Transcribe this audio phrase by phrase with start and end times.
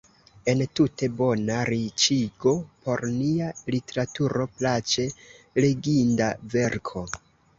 [0.51, 2.53] Entute: bona riĉigo
[2.87, 5.05] por nia literaturo, plaĉe
[5.65, 7.05] leginda verko.